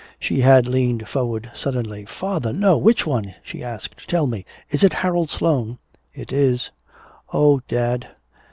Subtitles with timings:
[0.19, 2.05] She had leaned forward suddenly.
[2.05, 2.51] "Father!
[2.53, 2.75] No!
[2.75, 4.07] Which one?" she asked.
[4.07, 4.45] "Tell me!
[4.71, 5.77] Is it Harold Sloane?"
[6.15, 6.71] "It is."
[7.31, 8.07] "Oh, dad."